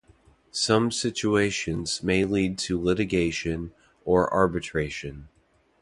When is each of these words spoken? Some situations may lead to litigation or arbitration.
Some 0.49 0.89
situations 0.89 2.01
may 2.01 2.25
lead 2.25 2.57
to 2.57 2.81
litigation 2.83 3.71
or 4.03 4.33
arbitration. 4.33 5.27